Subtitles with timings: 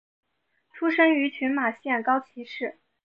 [0.73, 2.79] 出身于群马县高崎市。